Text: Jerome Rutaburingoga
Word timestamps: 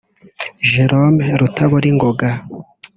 Jerome 0.69 1.19
Rutaburingoga 1.39 2.29